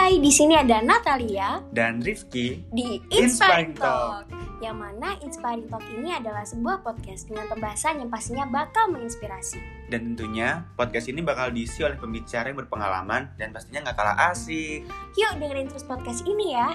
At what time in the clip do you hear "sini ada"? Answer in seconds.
0.32-0.80